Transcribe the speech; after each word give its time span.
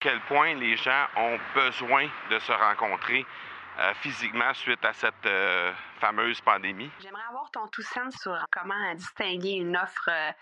quel 0.00 0.20
point 0.22 0.54
les 0.54 0.76
gens 0.76 1.06
ont 1.16 1.38
besoin 1.54 2.08
de 2.30 2.38
se 2.38 2.52
rencontrer 2.52 3.26
euh, 3.78 3.94
physiquement 4.00 4.52
suite 4.54 4.84
à 4.84 4.92
cette 4.92 5.26
euh, 5.26 5.72
fameuse 6.00 6.40
pandémie? 6.40 6.90
J'aimerais 7.00 7.22
avoir 7.28 7.50
ton 7.50 7.68
tout 7.68 7.82
sens 7.82 8.14
sur 8.16 8.36
comment 8.50 8.94
distinguer 8.94 9.52
une 9.52 9.76
offre 9.76 10.08
euh, 10.08 10.32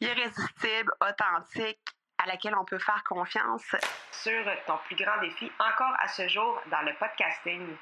irrésistible, 0.00 0.92
authentique, 1.00 1.78
à 2.18 2.26
laquelle 2.26 2.56
on 2.56 2.64
peut 2.64 2.80
faire 2.80 3.02
confiance. 3.04 3.76
Sur 4.10 4.44
ton 4.66 4.78
plus 4.86 4.96
grand 4.96 5.18
défi 5.20 5.50
encore 5.60 5.94
à 6.00 6.08
ce 6.08 6.26
jour 6.28 6.60
dans 6.70 6.82
le 6.82 6.92
podcasting. 6.94 7.76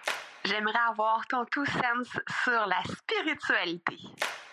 J'aimerais 0.45 0.79
avoir 0.91 1.27
ton 1.27 1.45
tout 1.47 1.67
sens 1.67 2.09
sur 2.45 2.67
la 2.67 2.83
spiritualité. 2.85 3.99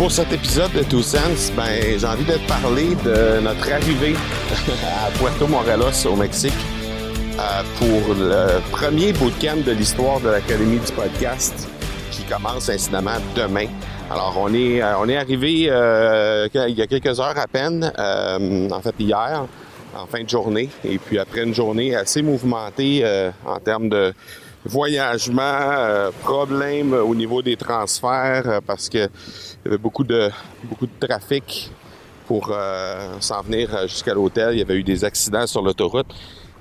Pour 0.00 0.10
cet 0.10 0.32
épisode 0.32 0.72
de 0.72 0.82
Two 0.82 1.02
Sense, 1.02 1.52
ben, 1.54 1.98
j'ai 1.98 2.06
envie 2.06 2.24
de 2.24 2.32
te 2.32 2.48
parler 2.48 2.94
de 3.04 3.40
notre 3.40 3.70
arrivée 3.70 4.14
à 5.04 5.10
Puerto 5.18 5.46
Morelos 5.46 6.06
au 6.10 6.16
Mexique 6.16 6.54
euh, 7.38 7.62
pour 7.78 8.14
le 8.14 8.60
premier 8.70 9.12
bootcamp 9.12 9.62
de 9.62 9.72
l'histoire 9.72 10.18
de 10.20 10.30
l'Académie 10.30 10.78
du 10.78 10.90
podcast 10.92 11.68
qui 12.10 12.22
commence 12.22 12.70
incidemment 12.70 13.18
demain. 13.36 13.66
Alors 14.10 14.38
on 14.38 14.54
est 14.54 14.82
euh, 14.82 14.98
on 15.00 15.06
est 15.06 15.18
arrivé 15.18 15.66
euh, 15.68 16.48
il 16.54 16.78
y 16.78 16.80
a 16.80 16.86
quelques 16.86 17.20
heures 17.20 17.36
à 17.36 17.46
peine, 17.46 17.92
en 18.72 18.80
fait 18.80 18.94
hier, 18.98 19.44
en 19.94 20.06
fin 20.06 20.22
de 20.24 20.28
journée, 20.30 20.70
et 20.82 20.96
puis 20.96 21.18
après 21.18 21.44
une 21.44 21.54
journée 21.54 21.94
assez 21.94 22.22
mouvementée 22.22 23.04
en 23.44 23.58
termes 23.58 23.90
de 23.90 24.14
voyagement, 24.64 25.42
euh, 25.42 26.10
problèmes 26.22 26.92
au 26.92 27.14
niveau 27.14 27.42
des 27.42 27.56
transferts 27.56 28.46
euh, 28.46 28.60
parce 28.66 28.88
que 28.88 28.98
il 28.98 29.64
y 29.64 29.68
avait 29.68 29.78
beaucoup 29.78 30.04
de 30.04 30.30
beaucoup 30.64 30.86
de 30.86 31.06
trafic 31.06 31.70
pour 32.26 32.50
euh, 32.52 33.16
s'en 33.20 33.42
venir 33.42 33.88
jusqu'à 33.88 34.14
l'hôtel. 34.14 34.54
Il 34.54 34.58
y 34.58 34.62
avait 34.62 34.76
eu 34.76 34.84
des 34.84 35.04
accidents 35.04 35.46
sur 35.46 35.62
l'autoroute 35.62 36.06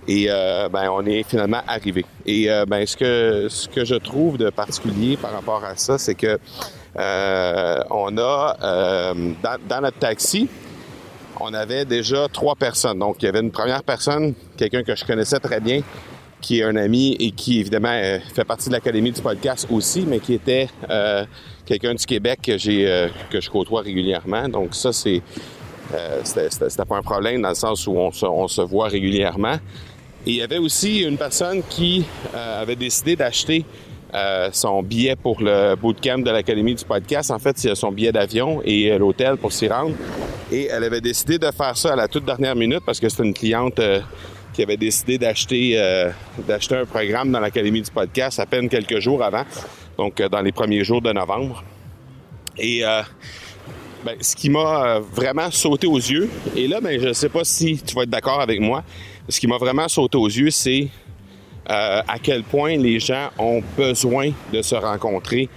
et 0.07 0.27
ben 0.71 0.89
on 0.91 1.05
est 1.05 1.21
finalement 1.21 1.61
arrivé. 1.67 2.03
Et 2.25 2.47
ben 2.67 2.83
ce 2.87 2.97
que 2.97 3.47
ce 3.47 3.67
que 3.67 3.85
je 3.85 3.93
trouve 3.93 4.37
de 4.37 4.49
particulier 4.49 5.17
par 5.17 5.31
rapport 5.31 5.63
à 5.63 5.75
ça, 5.75 5.99
c'est 5.99 6.15
que 6.15 6.39
on 6.95 8.17
a 8.17 8.55
dans, 9.43 9.57
dans 9.69 9.81
notre 9.81 9.99
taxi, 9.99 10.49
on 11.39 11.53
avait 11.53 11.85
déjà 11.85 12.27
trois 12.27 12.55
personnes. 12.55 12.97
Donc, 12.97 13.17
il 13.21 13.25
y 13.25 13.27
avait 13.27 13.41
une 13.41 13.51
première 13.51 13.83
personne, 13.83 14.33
quelqu'un 14.57 14.81
que 14.81 14.95
je 14.95 15.05
connaissais 15.05 15.39
très 15.39 15.59
bien, 15.59 15.81
qui 16.41 16.59
est 16.59 16.63
un 16.63 16.75
ami 16.75 17.15
et 17.19 17.31
qui 17.31 17.59
évidemment 17.59 17.91
euh, 17.91 18.19
fait 18.33 18.45
partie 18.45 18.69
de 18.69 18.73
l'académie 18.73 19.11
du 19.11 19.21
podcast 19.21 19.67
aussi, 19.69 20.05
mais 20.07 20.19
qui 20.19 20.33
était 20.33 20.69
euh, 20.89 21.25
quelqu'un 21.65 21.93
du 21.93 22.05
Québec 22.05 22.39
que 22.43 22.51
euh, 22.69 23.09
que 23.29 23.41
je 23.41 23.49
côtoie 23.49 23.81
régulièrement. 23.81 24.47
Donc 24.47 24.75
ça 24.75 24.93
c'est 24.93 25.21
c'était 26.23 26.85
pas 26.85 26.97
un 26.97 27.01
problème 27.01 27.41
dans 27.41 27.49
le 27.49 27.55
sens 27.55 27.87
où 27.87 27.93
on 27.93 28.11
se, 28.11 28.23
on 28.23 28.47
se 28.47 28.61
voit 28.61 28.89
régulièrement. 28.89 29.55
Et 30.25 30.31
il 30.31 30.35
y 30.35 30.41
avait 30.43 30.59
aussi 30.59 31.01
une 31.01 31.17
personne 31.17 31.63
qui 31.67 32.05
avait 32.31 32.75
décidé 32.75 33.15
d'acheter 33.15 33.65
son 34.51 34.83
billet 34.83 35.15
pour 35.15 35.41
le 35.41 35.73
bootcamp 35.73 36.19
de 36.19 36.29
l'Académie 36.29 36.75
du 36.75 36.85
podcast. 36.85 37.31
En 37.31 37.39
fait, 37.39 37.57
c'est 37.57 37.73
son 37.73 37.91
billet 37.91 38.11
d'avion 38.11 38.61
et 38.63 38.95
l'hôtel 38.99 39.37
pour 39.37 39.51
s'y 39.51 39.67
rendre. 39.67 39.95
Et 40.51 40.67
elle 40.67 40.83
avait 40.83 41.01
décidé 41.01 41.39
de 41.39 41.49
faire 41.49 41.75
ça 41.75 41.93
à 41.93 41.95
la 41.95 42.07
toute 42.07 42.25
dernière 42.25 42.55
minute 42.55 42.81
parce 42.85 42.99
que 42.99 43.09
c'est 43.09 43.23
une 43.23 43.33
cliente 43.33 43.81
qui 44.53 44.63
avait 44.63 44.77
décidé 44.77 45.17
d'acheter 45.17 45.73
euh, 45.75 46.11
d'acheter 46.47 46.75
un 46.75 46.85
programme 46.85 47.31
dans 47.31 47.39
l'Académie 47.39 47.81
du 47.81 47.91
podcast 47.91 48.39
à 48.39 48.45
peine 48.45 48.69
quelques 48.69 48.99
jours 48.99 49.23
avant, 49.23 49.43
donc 49.97 50.19
euh, 50.19 50.29
dans 50.29 50.41
les 50.41 50.51
premiers 50.51 50.83
jours 50.83 51.01
de 51.01 51.11
novembre. 51.11 51.63
Et 52.57 52.85
euh, 52.85 53.01
ben, 54.03 54.15
ce 54.19 54.35
qui 54.35 54.49
m'a 54.49 54.99
vraiment 54.99 55.51
sauté 55.51 55.87
aux 55.87 55.97
yeux, 55.97 56.29
et 56.55 56.67
là, 56.67 56.81
ben, 56.81 56.99
je 56.99 57.09
ne 57.09 57.13
sais 57.13 57.29
pas 57.29 57.43
si 57.43 57.81
tu 57.81 57.95
vas 57.95 58.03
être 58.03 58.09
d'accord 58.09 58.41
avec 58.41 58.59
moi, 58.59 58.83
ce 59.27 59.39
qui 59.39 59.47
m'a 59.47 59.57
vraiment 59.57 59.87
sauté 59.87 60.17
aux 60.17 60.27
yeux, 60.27 60.51
c'est 60.51 60.87
à 61.71 62.17
quel 62.23 62.41
point 62.41 62.77
les 62.77 62.99
gens 62.99 63.29
ont 63.37 63.61
besoin 63.77 64.31
de 64.51 64.59
se 64.63 64.73
rencontrer 64.73 65.47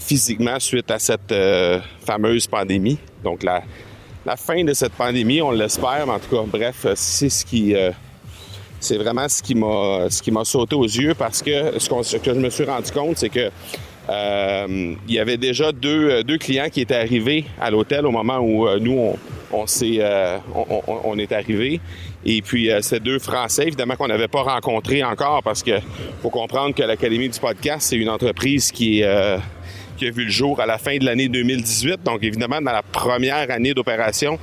physiquement 0.00 0.58
suite 0.58 0.90
à 0.90 0.98
cette 0.98 1.34
fameuse 2.06 2.46
pandémie. 2.46 2.96
Donc 3.22 3.42
la, 3.42 3.62
la 4.24 4.36
fin 4.36 4.64
de 4.64 4.72
cette 4.72 4.94
pandémie, 4.94 5.42
on 5.42 5.50
l'espère, 5.50 6.06
mais 6.06 6.14
en 6.14 6.18
tout 6.18 6.34
cas, 6.34 6.42
bref, 6.46 6.86
c'est 6.94 7.28
ce 7.28 7.44
qui 7.44 7.74
c'est 8.82 8.96
vraiment 8.96 9.28
ce 9.28 9.42
qui 9.42 9.54
m'a 9.54 10.10
ce 10.10 10.20
qui 10.20 10.30
m'a 10.30 10.44
sauté 10.44 10.74
aux 10.74 10.84
yeux 10.84 11.14
parce 11.14 11.40
que 11.40 11.78
ce, 11.78 12.16
que 12.16 12.34
je 12.34 12.38
me 12.38 12.50
suis 12.50 12.64
rendu 12.64 12.90
compte, 12.90 13.16
c'est 13.16 13.28
que 13.28 13.50
euh, 14.10 14.94
il 15.08 15.14
y 15.14 15.20
avait 15.20 15.36
déjà 15.36 15.70
deux, 15.70 16.24
deux 16.24 16.36
clients 16.36 16.68
qui 16.68 16.80
étaient 16.80 16.96
arrivés 16.96 17.44
à 17.60 17.70
l'hôtel 17.70 18.04
au 18.04 18.10
moment 18.10 18.38
où 18.38 18.66
euh, 18.66 18.80
nous 18.80 18.98
on, 18.98 19.16
on 19.52 19.64
euh, 19.82 20.38
on, 21.04 21.18
est 21.18 21.30
arrivé 21.30 21.80
et 22.24 22.42
puis 22.42 22.68
ces 22.80 22.98
deux 22.98 23.20
Français 23.20 23.68
évidemment 23.68 23.94
qu'on 23.94 24.08
n'avait 24.08 24.26
pas 24.26 24.42
rencontrés 24.42 25.04
encore 25.04 25.42
parce 25.44 25.62
que 25.62 25.78
faut 26.20 26.30
comprendre 26.30 26.74
que 26.74 26.82
l'Académie 26.82 27.28
du 27.28 27.38
podcast 27.38 27.86
c'est 27.90 27.96
une 27.96 28.08
entreprise 28.08 28.72
qui 28.72 29.04
qui 29.96 30.06
a 30.06 30.10
vu 30.10 30.24
le 30.24 30.30
jour 30.30 30.60
à 30.60 30.66
la 30.66 30.78
fin 30.78 30.96
de 30.98 31.04
l'année 31.04 31.28
2018 31.28 32.02
donc 32.02 32.24
évidemment 32.24 32.60
dans 32.60 32.72
la 32.72 32.82
première 32.82 33.48
année 33.52 33.72
d'opération 33.72 34.38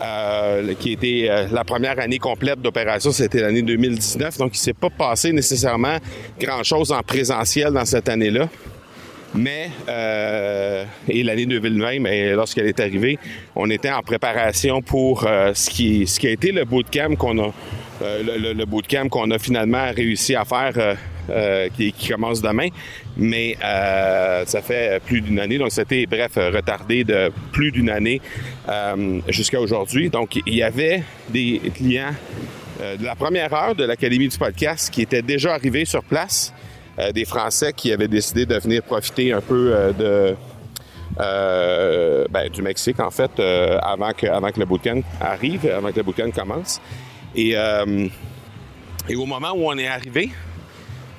euh, 0.00 0.74
qui 0.74 0.92
était 0.92 1.26
euh, 1.28 1.46
la 1.50 1.64
première 1.64 1.98
année 1.98 2.18
complète 2.18 2.60
d'opération, 2.60 3.10
c'était 3.10 3.40
l'année 3.40 3.62
2019. 3.62 4.38
Donc, 4.38 4.54
il 4.54 4.58
s'est 4.58 4.72
pas 4.72 4.90
passé 4.90 5.32
nécessairement 5.32 5.96
grand-chose 6.40 6.92
en 6.92 7.02
présentiel 7.02 7.72
dans 7.72 7.84
cette 7.84 8.08
année-là. 8.08 8.48
Mais, 9.34 9.70
euh, 9.88 10.84
et 11.08 11.22
l'année 11.22 11.46
2020, 11.46 12.00
mais 12.00 12.32
lorsqu'elle 12.32 12.66
est 12.66 12.80
arrivée, 12.80 13.18
on 13.54 13.68
était 13.70 13.90
en 13.90 14.02
préparation 14.02 14.80
pour 14.80 15.22
ce, 15.22 15.68
qui, 15.68 16.06
ce 16.06 16.18
qui 16.18 16.28
a 16.28 16.30
été 16.30 16.50
le 16.50 16.64
bootcamp 16.64 17.14
qu'on 17.16 17.38
a, 17.38 17.52
le, 18.00 18.54
le, 18.54 18.64
bootcamp 18.64 19.08
qu'on 19.10 19.30
a 19.30 19.38
finalement 19.38 19.90
réussi 19.94 20.34
à 20.34 20.44
faire 20.46 20.96
euh, 21.30 21.68
qui, 21.76 21.92
commence 21.92 22.40
demain. 22.40 22.68
Mais 23.16 23.56
euh, 23.62 24.44
ça 24.46 24.62
fait 24.62 25.02
plus 25.04 25.20
d'une 25.20 25.38
année, 25.38 25.58
donc 25.58 25.70
c'était, 25.72 26.06
bref, 26.06 26.32
retardé 26.36 27.04
de 27.04 27.30
plus 27.52 27.70
d'une 27.70 27.90
année 27.90 28.20
euh, 28.68 29.20
jusqu'à 29.28 29.60
aujourd'hui. 29.60 30.08
Donc, 30.08 30.38
il 30.46 30.54
y 30.54 30.62
avait 30.62 31.02
des 31.28 31.60
clients 31.74 32.14
de 32.80 33.04
la 33.04 33.16
première 33.16 33.52
heure 33.52 33.74
de 33.74 33.84
l'Académie 33.84 34.28
du 34.28 34.38
podcast 34.38 34.90
qui 34.90 35.02
étaient 35.02 35.22
déjà 35.22 35.54
arrivés 35.54 35.84
sur 35.84 36.04
place, 36.04 36.54
des 37.12 37.24
Français 37.24 37.72
qui 37.72 37.92
avaient 37.92 38.08
décidé 38.08 38.46
de 38.46 38.54
venir 38.56 38.82
profiter 38.82 39.32
un 39.32 39.40
peu 39.40 39.92
de... 39.98 40.36
Ben, 42.30 42.48
du 42.52 42.62
Mexique 42.62 43.00
en 43.00 43.10
fait 43.10 43.40
avant 43.82 44.12
que 44.12 44.26
avant 44.26 44.52
que 44.52 44.60
le 44.60 44.66
bootcamp 44.66 45.00
arrive, 45.20 45.66
avant 45.66 45.90
que 45.90 45.96
le 45.96 46.04
bootcamp 46.04 46.30
commence. 46.30 46.80
Et 47.34 47.56
et 49.08 49.16
au 49.16 49.24
moment 49.24 49.52
où 49.52 49.66
on 49.66 49.78
est 49.78 49.88
arrivé, 49.88 50.30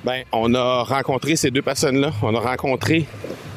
ben, 0.04 0.22
on 0.32 0.54
a 0.54 0.82
rencontré 0.82 1.36
ces 1.36 1.50
deux 1.50 1.62
personnes-là. 1.62 2.12
On 2.22 2.34
a 2.34 2.40
rencontré 2.40 3.06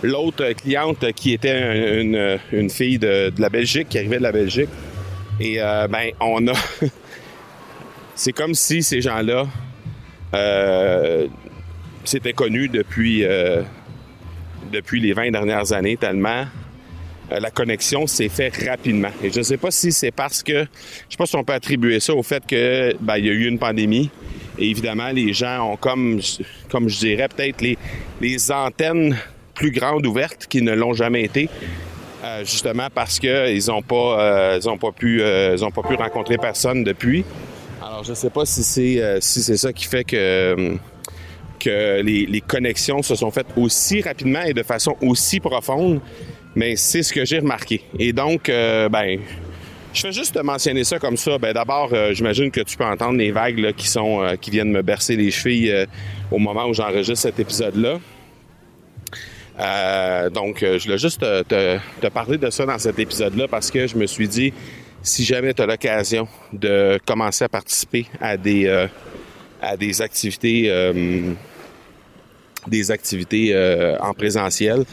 l'autre 0.02 0.52
cliente 0.54 1.12
qui 1.14 1.34
était 1.34 2.02
une, 2.02 2.70
fille 2.70 3.00
de, 3.00 3.32
la 3.38 3.50
Belgique, 3.50 3.90
qui 3.90 3.98
arrivait 3.98 4.18
de 4.18 4.24
la 4.24 4.32
Belgique. 4.32 4.70
Et 5.40 5.62
euh, 5.62 5.88
ben, 5.88 6.12
on 6.20 6.48
a. 6.48 6.54
C'est 8.16 8.34
comme 8.34 8.54
si 8.54 8.84
ces 8.84 9.02
gens-là 9.02 9.48
euh, 10.36 11.28
s'étaient 12.04 12.34
connus 12.34 12.68
depuis, 12.68 13.24
euh, 13.24 13.64
les 14.92 15.14
20 15.14 15.32
dernières 15.32 15.72
années, 15.74 15.98
tellement 15.98 16.46
la 17.32 17.50
connexion 17.50 18.06
s'est 18.06 18.30
faite 18.30 18.64
rapidement. 18.68 19.10
Et 19.24 19.32
je 19.32 19.40
ne 19.40 19.44
sais 19.44 19.58
pas 19.58 19.72
si 19.72 19.92
c'est 19.92 20.12
parce 20.12 20.44
que, 20.44 20.62
je 20.62 20.66
sais 21.10 21.18
pas 21.18 21.26
si 21.26 21.36
on 21.36 21.44
peut 21.44 21.54
attribuer 21.54 22.00
ça 22.00 22.14
au 22.14 22.22
fait 22.22 22.46
que 22.46 22.96
ben, 23.00 23.18
y 23.18 23.28
a 23.28 23.32
eu 23.32 23.48
une 23.48 23.58
pandémie, 23.58 24.12
évidemment, 24.58 25.10
les 25.10 25.34
gens 25.34 25.72
ont 25.72 25.78
comme, 25.78 26.20
comme 26.70 26.90
je 26.90 27.00
dirais, 27.00 27.28
peut-être 27.28 27.62
les, 27.62 27.78
les 28.22 28.52
antennes 28.52 29.18
plus 29.54 29.72
grandes 29.72 30.06
ouvertes 30.06 30.48
qu'ils 30.48 30.64
ne 30.64 30.74
l'ont 30.74 30.94
jamais 30.94 31.24
été. 31.24 31.50
Euh, 32.24 32.46
justement 32.46 32.88
parce 32.94 33.20
qu'ils 33.20 33.68
n'ont 33.68 33.82
pas, 33.82 34.22
euh, 34.22 34.60
ils 34.64 34.80
pas 34.80 34.92
pu, 34.94 35.22
euh, 35.22 35.58
pas 35.58 35.82
pu 35.82 35.96
rencontrer 35.96 36.38
personne 36.38 36.84
depuis. 36.84 37.26
Alors, 37.82 38.06
je 38.06 38.12
ne 38.12 38.16
sais 38.16 38.30
pas 38.30 38.46
si 38.46 38.64
c'est 38.64 39.18
si 39.20 39.58
ça 39.58 39.74
qui 39.74 39.86
fait 39.86 40.06
que 40.06 40.78
que 41.60 42.02
les, 42.02 42.26
les, 42.26 42.42
connexions 42.42 43.02
se 43.02 43.16
sont 43.16 43.32
faites 43.32 43.48
aussi 43.56 44.02
rapidement 44.02 44.42
et 44.42 44.54
de 44.54 44.64
façon 44.64 44.96
aussi 45.02 45.40
profonde, 45.40 46.02
mais 46.56 46.76
c'est 46.76 47.04
ce 47.04 47.14
que 47.14 47.24
j'ai 47.24 47.40
remarqué. 47.40 47.84
Et 48.00 48.12
donc, 48.12 48.48
ben, 48.48 49.20
Je 49.94 50.02
fais 50.02 50.12
juste 50.12 50.42
mentionner 50.42 50.84
ça 50.84 50.98
comme 50.98 51.18
ça. 51.18 51.38
Ben, 51.38 51.54
d'abord, 51.54 51.90
euh, 51.94 52.14
j'imagine 52.14 52.50
que 52.50 52.62
tu 52.62 52.76
peux 52.76 52.84
entendre 52.84 53.20
les 53.20 53.32
vagues 53.32 53.60
là, 53.60 53.74
qui 53.74 53.88
sont 53.88 54.24
euh, 54.24 54.36
qui 54.36 54.50
viennent 54.50 54.72
me 54.72 54.82
bercer 54.82 55.16
les 55.16 55.30
chevilles 55.30 55.72
euh, 55.72 55.86
au 56.32 56.40
moment 56.40 56.66
où 56.66 56.74
j'enregistre 56.74 57.22
cet 57.22 57.40
épisode-là. 57.40 58.00
donc, 60.32 60.62
je 60.62 60.84
voulais 60.84 60.98
juste 60.98 61.22
te, 61.22 61.44
te, 61.44 61.78
te, 62.02 62.08
parler 62.08 62.40
de 62.40 62.50
ça 62.50 62.66
dans 62.66 62.80
cet 62.80 62.98
épisode-là 62.98 63.48
parce 63.48 63.70
que 63.70 63.86
je 63.86 63.96
me 63.96 64.08
suis 64.08 64.28
dit, 64.28 64.52
si 65.04 65.24
jamais 65.24 65.54
tu 65.54 65.62
as 65.62 65.68
l'occasion 65.68 66.28
de 66.52 67.00
commencer 67.06 67.46
à 67.46 67.50
participer 67.50 68.08
à 68.20 68.36
des 68.36 68.88
à 69.62 69.78
des 69.78 70.02
activités 70.02 70.72
des 72.66 72.90
activités 72.90 73.96
en 74.02 74.14
présentiel, 74.14 74.86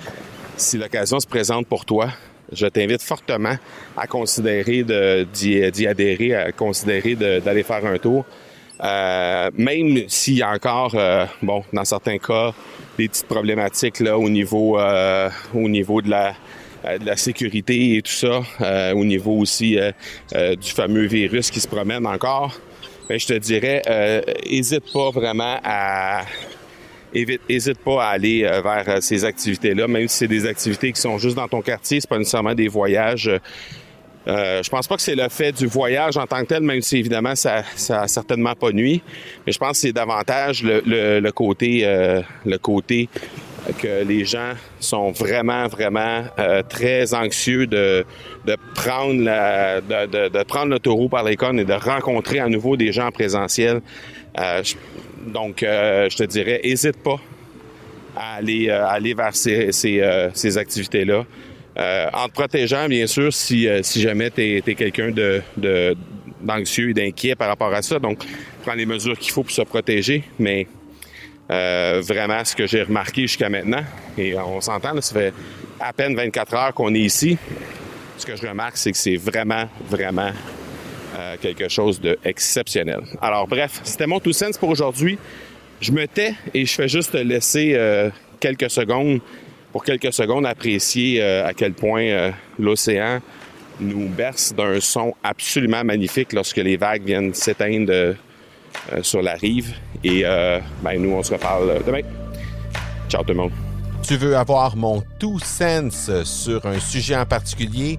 si 0.59 0.77
l'occasion 0.77 1.19
se 1.21 1.27
présente 1.27 1.67
pour 1.67 1.87
toi, 1.87 2.11
je 2.53 2.67
t'invite 2.67 3.03
fortement 3.03 3.57
à 3.97 4.07
considérer 4.07 4.85
d'y 5.33 5.87
adhérer, 5.87 6.35
à 6.35 6.53
considérer 6.53 7.15
d'aller 7.15 7.63
faire 7.63 7.85
un 7.87 7.99
tour. 7.99 8.25
Euh, 8.83 9.51
même 9.55 10.09
s'il 10.09 10.39
y 10.39 10.43
a 10.43 10.51
encore, 10.51 10.95
euh, 10.95 11.27
bon, 11.43 11.63
dans 11.73 11.85
certains 11.85 12.19
cas, 12.19 12.55
des 12.97 13.09
petites 13.09 13.27
problématiques 13.27 14.01
là 14.01 14.19
au 14.19 14.31
niveau, 14.31 14.79
euh, 14.79 15.29
au 15.55 15.69
niveau 15.69 16.01
de 16.01 16.11
la, 16.11 16.35
sécurité 17.17 17.97
et 17.97 18.03
tout 18.03 18.11
ça, 18.11 18.41
au 18.95 19.05
niveau 19.05 19.33
aussi 19.33 19.77
du 20.33 20.71
fameux 20.71 21.05
virus 21.05 21.51
qui 21.51 21.61
se 21.61 21.69
promène 21.69 22.07
encore, 22.07 22.59
ben, 23.07 23.21
je 23.21 23.27
te 23.27 23.35
dirais, 23.35 23.83
hésite 24.45 24.91
pas 24.91 25.11
vraiment 25.11 25.61
à 25.63 26.23
Hésite 27.15 27.79
pas 27.79 28.05
à 28.05 28.09
aller 28.11 28.45
euh, 28.45 28.61
vers 28.61 28.85
euh, 28.89 29.01
ces 29.01 29.25
activités-là, 29.25 29.89
même 29.89 30.07
si 30.09 30.19
c'est 30.19 30.29
des 30.29 30.47
activités 30.47 30.93
qui 30.93 31.01
sont 31.01 31.19
juste 31.19 31.37
dans 31.37 31.49
ton 31.49 31.61
quartier, 31.61 32.01
c'est 32.01 32.09
pas 32.09 32.19
nécessairement 32.19 32.55
des 32.55 32.69
voyages. 32.69 33.31
Euh, 34.29 34.63
je 34.63 34.69
pense 34.69 34.87
pas 34.87 34.97
que 34.97 35.03
c'est 35.03 35.17
le 35.17 35.29
fait 35.29 35.53
du 35.53 35.67
voyage 35.67 36.17
en 36.17 36.27
tant 36.27 36.41
que 36.43 36.47
tel, 36.47 36.63
même 36.63 36.83
si 36.83 36.99
évidemment 36.99 37.35
ça, 37.35 37.63
ça 37.75 38.03
a 38.03 38.09
certainement 38.09 38.55
pas 38.55 38.71
nuit. 38.71 39.03
Mais 39.47 39.53
je 39.53 39.59
pense 39.59 39.73
que 39.73 39.77
c'est 39.79 39.93
davantage 39.93 40.63
le, 40.63 41.31
côté, 41.31 41.87
que 43.79 44.05
les 44.05 44.25
gens 44.25 44.53
sont 44.79 45.11
vraiment, 45.11 45.67
vraiment 45.69 46.25
très 46.69 47.15
anxieux 47.15 47.67
de, 47.67 48.05
prendre 48.75 49.15
le 49.25 50.79
taureau 50.79 51.09
par 51.09 51.25
les 51.25 51.37
cornes 51.37 51.59
et 51.59 51.65
de 51.65 51.73
rencontrer 51.73 52.41
à 52.41 52.49
nouveau 52.49 52.77
des 52.77 52.93
gens 52.93 53.07
en 53.07 53.13
présentiel. 53.13 53.81
Euh, 54.39 54.63
donc, 55.27 55.63
euh, 55.63 56.09
je 56.11 56.17
te 56.17 56.23
dirais, 56.25 56.61
hésite 56.63 57.03
pas 57.03 57.21
à 58.17 58.37
aller, 58.37 58.69
euh, 58.69 59.15
vers 59.17 59.35
ces, 59.35 60.01
euh, 60.01 60.31
activités-là. 60.57 61.25
en 62.13 62.29
te 62.29 62.33
protégeant, 62.33 62.89
bien 62.89 63.07
sûr, 63.07 63.33
si, 63.33 63.69
jamais 63.97 64.31
tu 64.31 64.57
es, 64.57 64.75
quelqu'un 64.75 65.13
d'anxieux 66.41 66.91
et 66.91 66.95
d'inquiet 66.95 67.35
par 67.35 67.49
rapport 67.49 67.73
à 67.73 67.83
ça. 67.83 67.99
Donc, 67.99 68.25
prends 68.63 68.75
les 68.75 68.87
mesures 68.87 69.19
qu'il 69.19 69.33
faut 69.33 69.43
pour 69.43 69.53
se 69.53 69.63
protéger. 69.63 70.25
Mais 70.39 70.67
vraiment, 71.49 72.45
ce 72.45 72.55
que 72.57 72.67
j'ai 72.67 72.83
remarqué 72.83 73.23
jusqu'à 73.23 73.49
maintenant, 73.49 73.85
et 74.19 74.37
on 74.37 74.61
s'entend, 74.61 75.01
ça 75.01 75.15
fait 75.15 75.35
à 75.79 75.93
peine 75.93 76.15
24 76.15 76.55
heures 76.55 76.75
qu'on 76.75 76.95
est 76.95 77.01
ici, 77.01 77.39
ce 78.19 78.27
que 78.27 78.37
je 78.37 78.47
remarque, 78.47 78.77
c'est 78.77 78.93
que 78.93 78.99
c'est 78.99 79.17
vraiment, 79.17 79.65
vraiment 79.89 80.33
quelque 81.41 81.69
chose 81.69 82.01
d'exceptionnel. 82.01 83.01
Alors 83.21 83.47
bref, 83.47 83.81
c'était 83.85 84.07
mon 84.07 84.21
tout 84.21 84.33
sens 84.33 84.57
pour 84.59 84.69
aujourd'hui. 84.69 85.19
Je 85.81 85.93
me 85.93 86.07
tais 86.07 86.35
et 86.53 86.67
je 86.67 86.75
fais 86.75 86.89
juste 86.89 87.15
laisser 87.15 87.73
euh, 87.75 88.11
quelques 88.39 88.71
secondes 88.71 89.21
pour 89.73 89.83
quelques 89.83 90.13
secondes 90.13 90.45
apprécier 90.45 91.23
euh, 91.23 91.47
à 91.47 91.55
quel 91.55 91.73
point 91.73 92.03
euh, 92.03 92.31
l'océan 92.59 93.21
nous 93.81 94.09
berce 94.09 94.53
d'un 94.55 94.79
son 94.79 95.15
absolument 95.25 95.83
magnifique 95.83 96.35
lorsque 96.35 96.59
les 96.59 96.77
vagues 96.77 97.03
viennent 97.03 97.33
s'éteindre 97.33 98.15
sur 99.01 99.23
la 99.23 99.33
rive. 99.35 99.73
Et 100.05 100.23
ben, 100.23 100.99
nous, 100.99 101.13
on 101.13 101.23
se 101.23 101.33
reparle 101.33 101.83
demain. 101.87 102.03
Ciao 103.09 103.23
tout 103.23 103.31
le 103.31 103.37
monde. 103.37 103.53
Tu 104.07 104.17
veux 104.17 104.37
avoir 104.37 104.77
mon 104.77 105.03
tout 105.19 105.39
sens 105.39 106.11
sur 106.25 106.67
un 106.67 106.79
sujet 106.79 107.17
en 107.17 107.25
particulier? 107.25 107.99